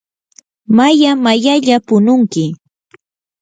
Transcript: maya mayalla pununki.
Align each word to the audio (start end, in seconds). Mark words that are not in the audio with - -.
maya 0.75 1.11
mayalla 1.23 1.75
pununki. 1.87 2.45